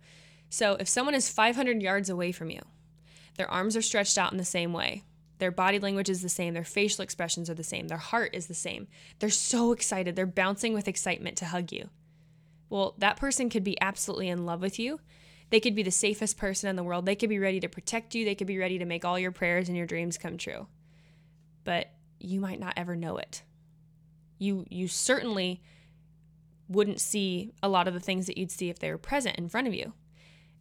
[0.49, 2.61] So if someone is 500 yards away from you,
[3.35, 5.03] their arms are stretched out in the same way
[5.43, 6.53] their body language is the same.
[6.53, 7.89] Their facial expressions are the same.
[7.89, 8.87] Their heart is the same.
[9.19, 10.15] They're so excited.
[10.15, 11.89] They're bouncing with excitement to hug you.
[12.69, 15.01] Well, that person could be absolutely in love with you.
[15.49, 17.05] They could be the safest person in the world.
[17.05, 18.23] They could be ready to protect you.
[18.23, 20.67] They could be ready to make all your prayers and your dreams come true.
[21.65, 23.43] But you might not ever know it.
[24.39, 25.61] You you certainly
[26.69, 29.49] wouldn't see a lot of the things that you'd see if they were present in
[29.49, 29.91] front of you.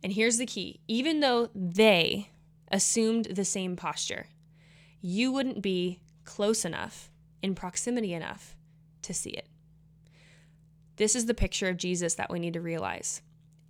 [0.03, 2.31] And here's the key even though they
[2.73, 4.27] assumed the same posture,
[5.03, 7.11] you wouldn't be close enough,
[7.43, 8.57] in proximity enough
[9.03, 9.49] to see it.
[10.97, 13.21] This is the picture of Jesus that we need to realize.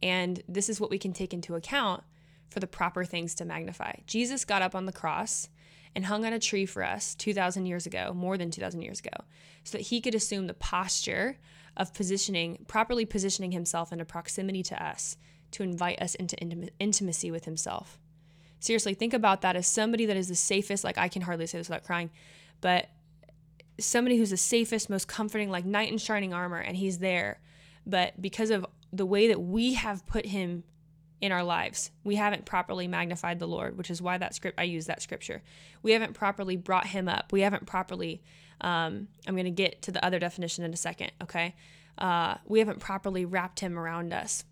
[0.02, 2.04] And this is what we can take into account
[2.50, 3.94] for the proper things to magnify.
[4.06, 5.48] Jesus got up on the cross
[5.94, 9.24] and hung on a tree for us 2,000 years ago, more than 2,000 years ago,
[9.64, 11.38] so that he could assume the posture
[11.76, 15.16] of positioning, properly positioning himself into proximity to us
[15.52, 16.36] to invite us into
[16.78, 17.98] intimacy with himself.
[18.62, 21.58] Seriously, think about that as somebody that is the safest, like I can hardly say
[21.58, 22.10] this without crying,
[22.60, 22.90] but
[23.80, 27.40] somebody who's the safest, most comforting, like knight in shining armor, and he's there.
[27.84, 30.62] But because of the way that we have put him
[31.20, 34.62] in our lives, we haven't properly magnified the Lord, which is why that script I
[34.62, 35.42] use that scripture.
[35.82, 37.32] We haven't properly brought him up.
[37.32, 38.22] We haven't properly.
[38.60, 41.10] Um, I'm going to get to the other definition in a second.
[41.20, 41.56] Okay,
[41.98, 44.44] uh, we haven't properly wrapped him around us.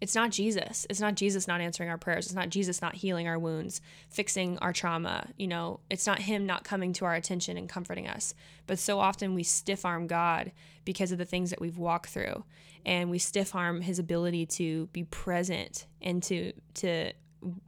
[0.00, 0.86] It's not Jesus.
[0.90, 2.26] It's not Jesus not answering our prayers.
[2.26, 3.80] It's not Jesus not healing our wounds,
[4.10, 5.28] fixing our trauma.
[5.38, 8.34] You know, it's not Him not coming to our attention and comforting us.
[8.66, 10.52] But so often we stiff arm God
[10.84, 12.44] because of the things that we've walked through.
[12.84, 17.12] And we stiff arm His ability to be present and to, to,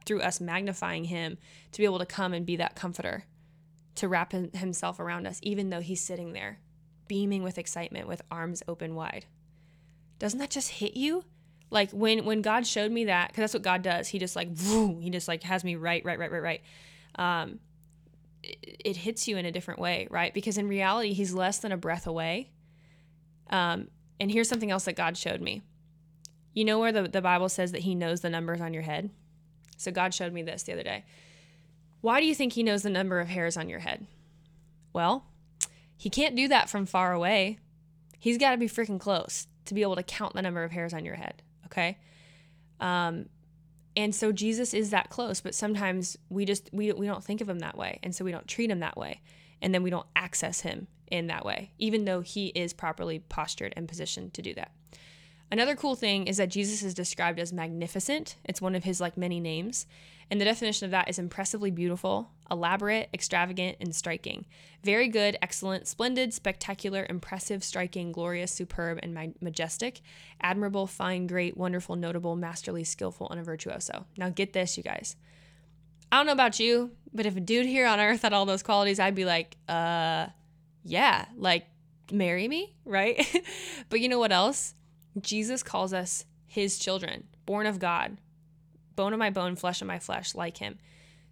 [0.05, 1.37] through us magnifying Him,
[1.71, 3.23] to be able to come and be that comforter,
[3.95, 6.59] to wrap Himself around us, even though He's sitting there,
[7.07, 9.25] beaming with excitement with arms open wide.
[10.19, 11.23] Doesn't that just hit you?
[11.69, 14.07] Like when when God showed me that, because that's what God does.
[14.07, 16.61] He just like vroom, he just like has me right, right, right, right, right.
[17.15, 17.59] Um,
[18.43, 20.33] it, it hits you in a different way, right?
[20.33, 22.51] Because in reality, He's less than a breath away.
[23.49, 23.87] Um,
[24.19, 25.61] and here's something else that God showed me.
[26.53, 29.09] You know where the, the Bible says that He knows the numbers on your head?
[29.77, 31.05] So God showed me this the other day.
[32.01, 34.07] Why do you think He knows the number of hairs on your head?
[34.93, 35.25] Well,
[35.97, 37.59] He can't do that from far away.
[38.19, 40.93] He's got to be freaking close to be able to count the number of hairs
[40.93, 41.43] on your head.
[41.67, 41.97] Okay.
[42.79, 43.27] Um,
[43.95, 47.49] and so Jesus is that close, but sometimes we just we we don't think of
[47.49, 49.21] him that way, and so we don't treat him that way,
[49.61, 53.73] and then we don't access him in that way, even though he is properly postured
[53.75, 54.71] and positioned to do that.
[55.49, 58.35] Another cool thing is that Jesus is described as magnificent.
[58.43, 59.85] It's one of his like many names.
[60.29, 64.45] And the definition of that is impressively beautiful, elaborate, extravagant, and striking.
[64.83, 70.01] Very good, excellent, splendid, spectacular, impressive, striking, glorious, superb, and majestic.
[70.41, 74.05] Admirable, fine, great, wonderful, notable, masterly, skillful, and a virtuoso.
[74.17, 75.15] Now get this, you guys.
[76.11, 78.63] I don't know about you, but if a dude here on earth had all those
[78.63, 80.27] qualities, I'd be like, uh,
[80.83, 81.67] yeah, like
[82.11, 83.25] marry me, right?
[83.89, 84.73] but you know what else?
[85.21, 88.17] Jesus calls us his children, born of God,
[88.95, 90.77] bone of my bone, flesh of my flesh, like him.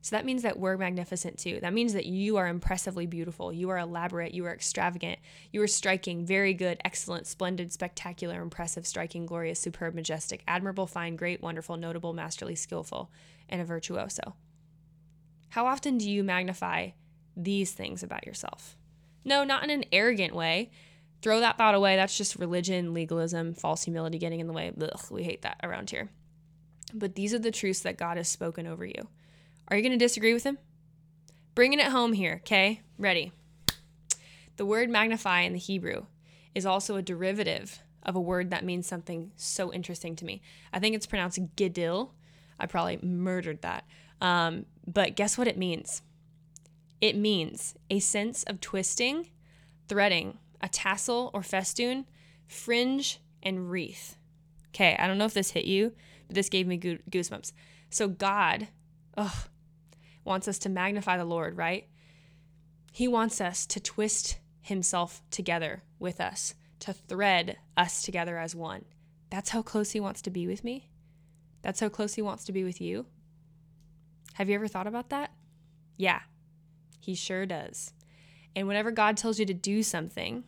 [0.06, 1.60] So that means that we're magnificent too.
[1.62, 3.52] That means that you are impressively beautiful.
[3.52, 4.36] You are elaborate.
[4.36, 5.18] You are extravagant.
[5.52, 11.16] You are striking, very good, excellent, splendid, spectacular, impressive, striking, glorious, superb, majestic, admirable, fine,
[11.16, 13.10] great, wonderful, notable, masterly, skillful,
[13.50, 14.36] and a virtuoso.
[15.50, 16.90] How often do you magnify
[17.36, 18.78] these things about yourself?
[19.24, 20.70] No, not in an arrogant way.
[21.26, 21.96] Throw that thought away.
[21.96, 24.72] That's just religion, legalism, false humility getting in the way.
[24.80, 26.12] Ugh, we hate that around here.
[26.94, 29.08] But these are the truths that God has spoken over you.
[29.68, 30.60] Are you going to disagree with him?
[31.56, 32.82] Bringing it home here, okay?
[33.00, 33.32] Ready.
[34.58, 36.06] The word magnify in the Hebrew
[36.54, 40.44] is also a derivative of a word that means something so interesting to me.
[40.72, 42.12] I think it's pronounced gedil.
[42.60, 43.84] I probably murdered that.
[44.22, 46.04] Um, but guess what it means?
[47.02, 49.32] It means a sense of twisting,
[49.88, 52.06] threading, a tassel or festoon,
[52.48, 54.18] fringe, and wreath.
[54.70, 55.94] Okay, I don't know if this hit you,
[56.26, 57.54] but this gave me goosebumps.
[57.92, 58.68] So God,
[59.16, 59.48] ugh,
[60.26, 61.88] wants us to magnify the Lord, right?
[62.92, 68.86] He wants us to twist himself together with us, to thread us together as one.
[69.30, 70.90] That's how close he wants to be with me.
[71.62, 73.06] That's how close he wants to be with you.
[74.34, 75.32] Have you ever thought about that?
[75.96, 76.22] Yeah,
[77.00, 77.94] he sure does.
[78.56, 80.46] And whenever God tells you to do something,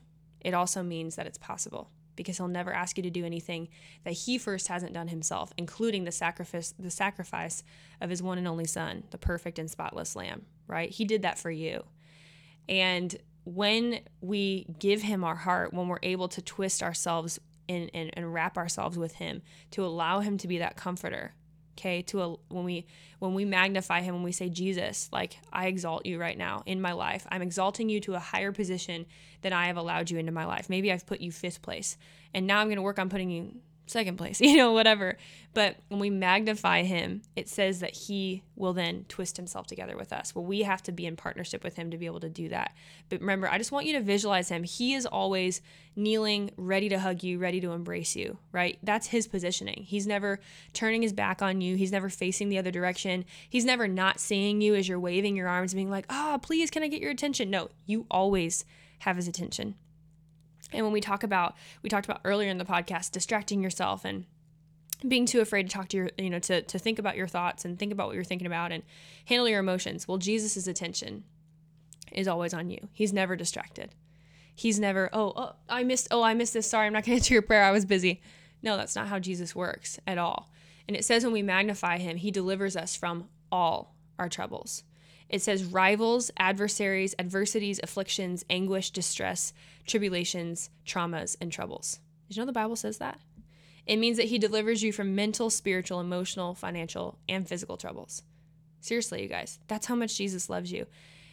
[0.47, 3.67] it also means that it's possible because he'll never ask you to do anything
[4.05, 7.63] that he first hasn't done himself, including the sacrifice the sacrifice
[7.99, 10.89] of his one and only son, the perfect and spotless lamb, right?
[10.89, 11.83] He did that for you.
[12.69, 18.09] And when we give him our heart, when we're able to twist ourselves and, and,
[18.13, 21.33] and wrap ourselves with him, to allow him to be that comforter,
[21.77, 22.85] okay to a, when we
[23.19, 26.81] when we magnify him when we say jesus like i exalt you right now in
[26.81, 27.25] my life.
[27.31, 29.05] I'm exalting you to a higher position
[29.41, 30.69] than i have allowed you into my life.
[30.69, 31.97] Maybe i've put you fifth place.
[32.33, 33.55] And now i'm going to work on putting you
[33.87, 35.17] second place, you know, whatever.
[35.53, 40.13] But when we magnify him, it says that he will then twist himself together with
[40.13, 40.35] us.
[40.35, 42.75] Well, we have to be in partnership with him to be able to do that.
[43.09, 44.63] But remember, I just want you to visualize him.
[44.63, 45.61] He is always
[45.95, 48.77] kneeling, ready to hug you, ready to embrace you, right?
[48.83, 49.83] That's his positioning.
[49.87, 50.39] He's never
[50.73, 53.25] turning his back on you, he's never facing the other direction.
[53.49, 56.69] He's never not seeing you as you're waving your arms, being like, ah, oh, please,
[56.69, 57.49] can I get your attention?
[57.49, 58.63] No, you always
[58.99, 59.75] have his attention.
[60.73, 64.25] And when we talk about, we talked about earlier in the podcast, distracting yourself and
[65.07, 67.65] being too afraid to talk to your, you know, to, to think about your thoughts
[67.65, 68.83] and think about what you're thinking about and
[69.25, 70.07] handle your emotions.
[70.07, 71.23] Well, Jesus' attention
[72.11, 72.89] is always on you.
[72.93, 73.93] He's never distracted.
[74.55, 76.69] He's never, oh, oh, I missed, oh, I missed this.
[76.69, 77.63] Sorry, I'm not going to answer your prayer.
[77.63, 78.21] I was busy.
[78.63, 80.51] No, that's not how Jesus works at all.
[80.87, 84.83] And it says when we magnify him, he delivers us from all our troubles.
[85.29, 89.53] It says rivals, adversaries, adversities, afflictions, anguish, distress,
[89.85, 91.99] tribulations, traumas, and troubles.
[92.27, 93.19] Did you know the Bible says that?
[93.85, 98.23] It means that He delivers you from mental, spiritual, emotional, financial, and physical troubles.
[98.79, 100.85] Seriously, you guys, that's how much Jesus loves you.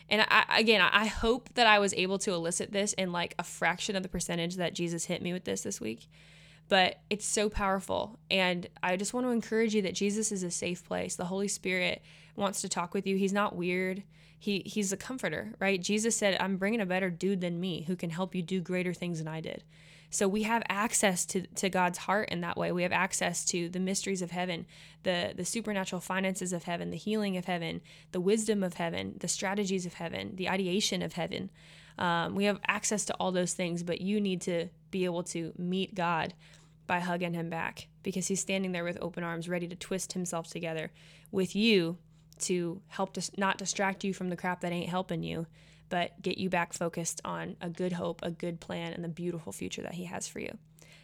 [0.09, 3.45] And I, again, I hope that I was able to elicit this in like a
[3.45, 6.09] fraction of the percentage that Jesus hit me with this this week.
[6.69, 8.19] But it's so powerful.
[8.31, 11.17] And I just want to encourage you that Jesus is a safe place.
[11.17, 12.03] The Holy Spirit
[12.37, 13.17] wants to talk with you.
[13.17, 14.03] He's not weird.
[14.39, 15.81] He he's a comforter, right?
[15.81, 18.93] Jesus said, "I'm bringing a better dude than me who can help you do greater
[18.93, 19.65] things than I did."
[20.15, 22.71] So we have access to, to God's heart in that way.
[22.71, 24.65] We have access to the mysteries of heaven,
[25.03, 27.81] the, the supernatural finances of heaven, the healing of heaven,
[28.13, 31.51] the wisdom of heaven, the strategies of heaven, the ideation of heaven.
[31.99, 35.53] Um, we have access to all those things, but you need to be able to
[35.59, 36.35] meet God
[36.87, 40.47] by hugging him back because he's standing there with open arms, ready to twist himself
[40.47, 40.93] together
[41.33, 41.99] with you
[42.41, 45.47] to help to not distract you from the crap that ain't helping you,
[45.89, 49.53] but get you back focused on a good hope, a good plan, and the beautiful
[49.53, 50.57] future that He has for you.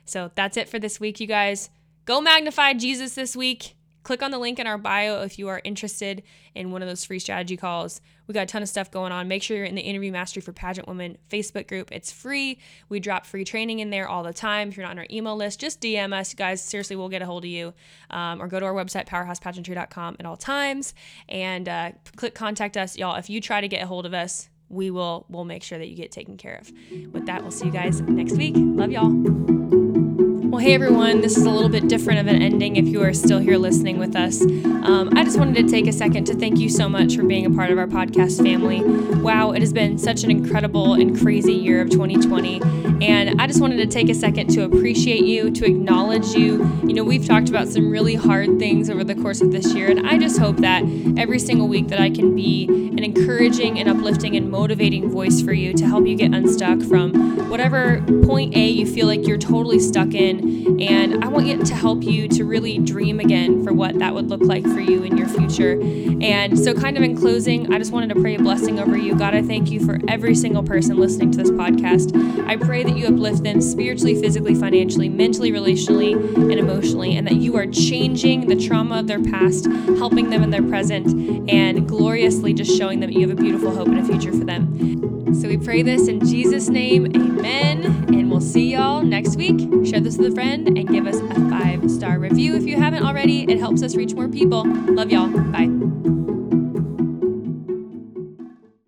[0.05, 1.71] So that's it for this week, you guys.
[2.05, 3.77] Go magnify Jesus this week.
[4.03, 6.23] Click on the link in our bio if you are interested
[6.55, 8.01] in one of those free strategy calls.
[8.27, 9.29] We got a ton of stuff going on.
[9.29, 11.91] Make sure you're in the Interview Mastery for Pageant Women Facebook group.
[11.93, 12.59] It's free.
[12.89, 14.69] We drop free training in there all the time.
[14.69, 16.63] If you're not on our email list, just DM us, guys.
[16.63, 17.75] Seriously, we'll get a hold of you.
[18.11, 20.95] Um, or go to our website, powerhousepageantry.com at all times,
[21.29, 23.17] and uh, click contact us, y'all.
[23.17, 25.89] If you try to get a hold of us, we will we'll make sure that
[25.89, 26.73] you get taken care of.
[27.13, 28.55] With that, we'll see you guys next week.
[28.57, 29.60] Love y'all.
[30.61, 33.39] Hey everyone, this is a little bit different of an ending if you are still
[33.39, 34.43] here listening with us.
[34.43, 37.47] Um, I just wanted to take a second to thank you so much for being
[37.47, 38.85] a part of our podcast family.
[39.23, 42.61] Wow, it has been such an incredible and crazy year of 2020.
[43.03, 46.71] And I just wanted to take a second to appreciate you, to acknowledge you.
[46.87, 49.91] You know, we've talked about some really hard things over the course of this year,
[49.91, 50.83] and I just hope that
[51.17, 55.55] every single week that I can be an encouraging and uplifting and motivating voice for
[55.55, 59.79] you to help you get unstuck from whatever point A you feel like you're totally
[59.79, 60.50] stuck in.
[60.81, 64.29] And I want you to help you to really dream again for what that would
[64.29, 65.81] look like for you in your future.
[66.23, 69.15] And so, kind of in closing, I just wanted to pray a blessing over you.
[69.15, 72.15] God, I thank you for every single person listening to this podcast.
[72.47, 77.37] I pray that you uplift them spiritually, physically, financially, mentally, relationally, and emotionally, and that
[77.37, 79.67] you are changing the trauma of their past,
[79.99, 83.89] helping them in their present, and gloriously just showing them you have a beautiful hope
[83.89, 85.35] and a future for them.
[85.41, 87.85] So we pray this in Jesus' name, amen.
[87.85, 89.59] And we'll see y'all next week.
[89.87, 93.03] Share this with a friend and give us a five star review if you haven't
[93.05, 93.43] already.
[93.43, 94.65] It helps us reach more people.
[94.67, 95.29] Love y'all.
[95.29, 96.20] Bye.